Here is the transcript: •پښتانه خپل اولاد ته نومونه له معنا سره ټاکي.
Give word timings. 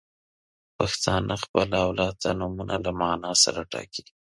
•پښتانه 0.77 1.33
خپل 1.43 1.69
اولاد 1.85 2.15
ته 2.23 2.29
نومونه 2.39 2.75
له 2.85 2.91
معنا 2.99 3.31
سره 3.43 3.61
ټاکي. 3.71 4.03